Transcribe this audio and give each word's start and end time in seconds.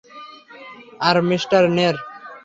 আর 1.07 1.17
Mr 1.27 1.43
নের। 1.75 1.95